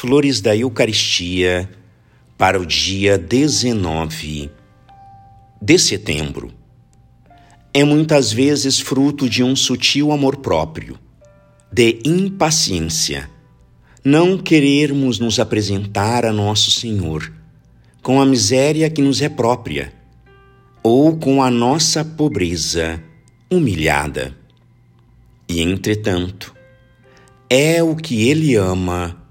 [0.00, 1.68] Flores da Eucaristia
[2.36, 4.48] para o dia 19
[5.60, 6.52] de setembro.
[7.74, 10.96] É muitas vezes fruto de um sutil amor próprio,
[11.72, 13.28] de impaciência,
[14.04, 17.32] não querermos nos apresentar a Nosso Senhor
[18.00, 19.92] com a miséria que nos é própria
[20.80, 23.02] ou com a nossa pobreza
[23.50, 24.32] humilhada.
[25.48, 26.54] E, entretanto,
[27.50, 29.26] é o que Ele ama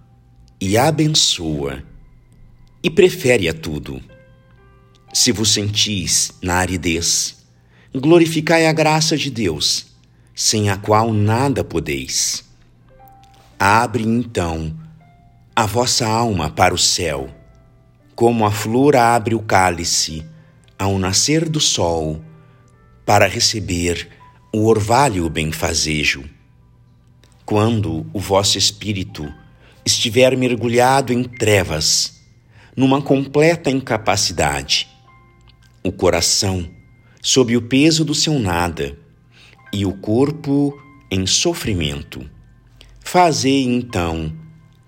[0.60, 1.84] e abençoa
[2.84, 4.02] e prefere a tudo.
[5.14, 7.46] Se vos sentis na aridez,
[7.94, 9.88] glorificai a graça de Deus,
[10.36, 12.44] sem a qual nada podeis.
[13.60, 14.76] Abre então
[15.56, 17.30] a vossa alma para o céu,
[18.16, 20.26] como a flor abre o cálice
[20.78, 22.22] ao nascer do sol,
[23.06, 24.10] para receber
[24.54, 26.24] o orvalho benfazejo.
[27.46, 29.32] Quando o vosso espírito
[29.88, 32.22] estiver mergulhado em trevas,
[32.76, 34.88] numa completa incapacidade,
[35.82, 36.70] o coração
[37.22, 38.98] sob o peso do seu nada
[39.74, 40.78] e o corpo
[41.10, 42.30] em sofrimento.
[43.00, 44.36] Fazei então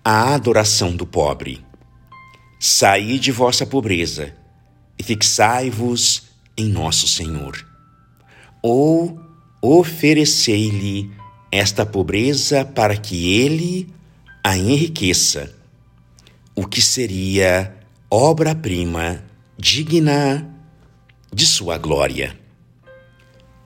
[0.04, 1.66] a adoração do pobre.
[2.60, 4.36] Saí de vossa pobreza
[4.98, 6.24] e fixai-vos
[6.58, 7.66] em nosso Senhor.
[8.62, 9.18] Ou
[9.62, 11.10] oferecei-lhe
[11.50, 13.99] esta pobreza para que ele
[14.44, 15.54] a enriqueça,
[16.56, 17.76] o que seria
[18.10, 19.24] obra-prima
[19.58, 20.50] digna
[21.34, 22.38] de sua glória.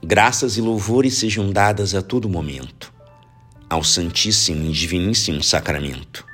[0.03, 2.91] Graças e louvores sejam dadas a todo momento
[3.69, 6.25] ao Santíssimo e Diviníssimo Sacramento.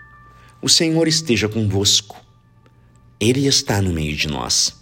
[0.61, 2.21] O Senhor esteja convosco.
[3.19, 4.75] Ele está no meio de nós.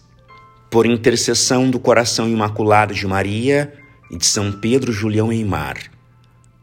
[0.72, 3.74] Por intercessão do coração imaculado de Maria
[4.10, 5.78] e de São Pedro Julião Eimar,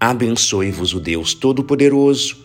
[0.00, 2.44] abençoe-vos o Deus Todo-Poderoso,